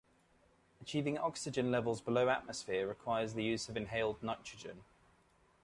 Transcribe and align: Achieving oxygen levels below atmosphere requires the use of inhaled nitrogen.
Achieving 0.81 1.19
oxygen 1.19 1.69
levels 1.69 2.01
below 2.01 2.27
atmosphere 2.27 2.87
requires 2.87 3.35
the 3.35 3.43
use 3.43 3.69
of 3.69 3.77
inhaled 3.77 4.23
nitrogen. 4.23 4.83